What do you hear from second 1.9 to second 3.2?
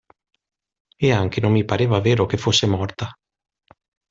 vero che fosse morta.